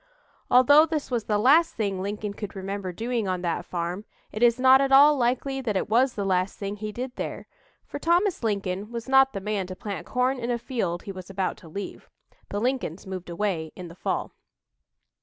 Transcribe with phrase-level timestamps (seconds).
[0.49, 4.59] Although this was the last thing Lincoln could remember doing on that farm, it is
[4.59, 7.45] not at all likely that it was the last thing he did there,
[7.85, 11.29] for Thomas Lincoln was not the man to plant corn in a field he was
[11.29, 12.09] about to leave.
[12.49, 14.31] (The Lincolns moved away in the fall.)